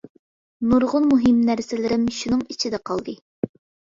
نۇرغۇن 0.69 1.03
مۇھىم 1.09 1.43
نەرسىلىرىم 1.49 2.05
شۇنىڭ 2.21 2.41
ئىچىدە 2.55 2.81
قالدى. 2.91 3.15